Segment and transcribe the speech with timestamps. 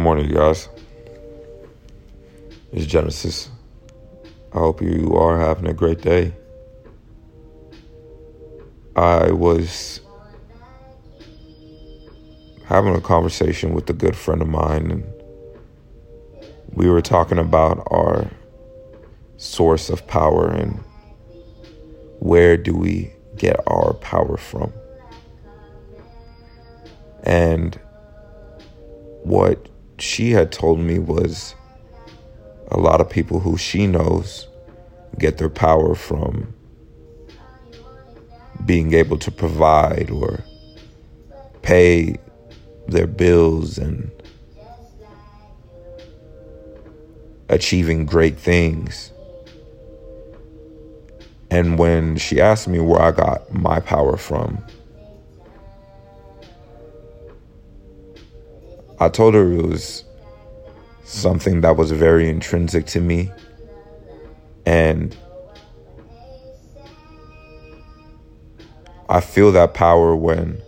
[0.00, 0.66] morning, guys.
[2.72, 3.50] It's Genesis.
[4.54, 6.32] I hope you are having a great day.
[8.96, 10.00] I was
[12.64, 15.04] having a conversation with a good friend of mine, and
[16.72, 18.30] we were talking about our
[19.36, 20.82] source of power and
[22.20, 24.72] where do we get our power from.
[27.22, 27.78] And
[29.24, 29.69] what
[30.00, 31.54] she had told me was
[32.70, 34.48] a lot of people who she knows
[35.18, 36.54] get their power from
[38.64, 40.44] being able to provide or
[41.62, 42.16] pay
[42.86, 44.10] their bills and
[47.48, 49.12] achieving great things.
[51.50, 54.64] And when she asked me where I got my power from,
[59.00, 60.04] I told her it was
[61.04, 63.32] something that was very intrinsic to me.
[64.66, 65.16] And
[69.08, 70.60] I feel that power when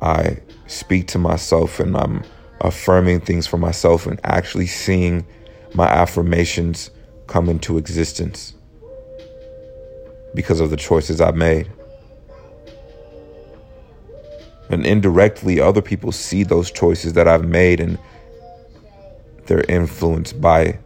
[0.00, 2.22] I speak to myself and I'm
[2.60, 5.26] affirming things for myself and actually seeing
[5.74, 6.90] my affirmations
[7.26, 8.54] come into existence
[10.34, 11.68] because of the choices I've made.
[14.82, 18.00] And indirectly, other people see those choices that I've made and
[19.46, 20.80] they're influenced by it.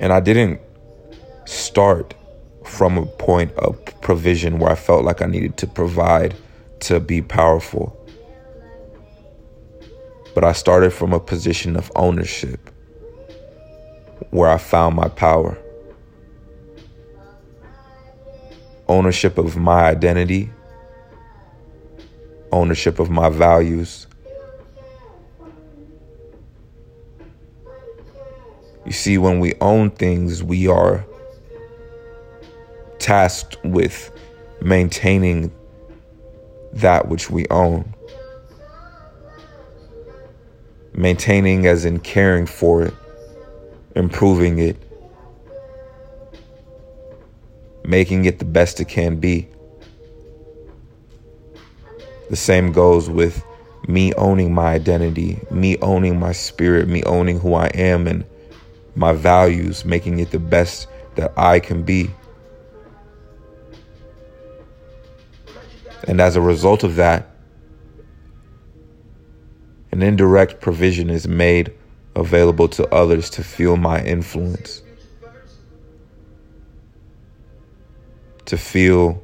[0.00, 0.58] And I didn't
[1.44, 2.14] start
[2.64, 6.34] from a point of provision where I felt like I needed to provide
[6.80, 7.94] to be powerful.
[10.34, 12.70] But I started from a position of ownership
[14.30, 15.58] where I found my power.
[18.88, 20.50] Ownership of my identity,
[22.52, 24.06] ownership of my values.
[28.84, 31.04] You see, when we own things, we are
[33.00, 34.12] tasked with
[34.62, 35.52] maintaining
[36.72, 37.92] that which we own.
[40.94, 42.94] Maintaining, as in caring for it,
[43.96, 44.76] improving it,
[47.86, 49.48] making it the best it can be.
[52.28, 53.44] The same goes with
[53.86, 58.24] me owning my identity, me owning my spirit, me owning who I am and
[58.96, 62.10] my values, making it the best that I can be.
[66.08, 67.30] And as a result of that,
[69.92, 71.72] an indirect provision is made
[72.16, 74.82] available to others to feel my influence,
[78.46, 79.22] to feel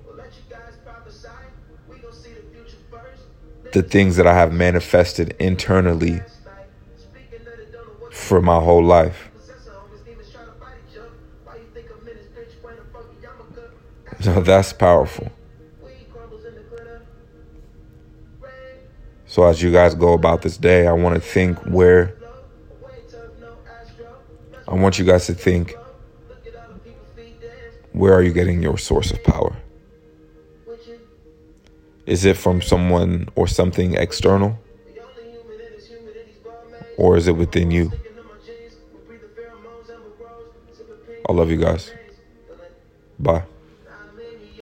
[3.73, 6.21] the things that I have manifested internally
[8.11, 9.29] for my whole life.
[14.21, 15.33] So that's powerful.
[19.27, 22.15] So as you guys go about this day, I want to think where
[24.69, 25.75] I want you guys to think
[27.93, 29.57] where are you getting your source of power?
[32.07, 34.59] Is it from someone or something external?
[36.99, 37.93] Or is it within you?
[41.29, 41.93] I love you guys.
[43.19, 43.45] Bye.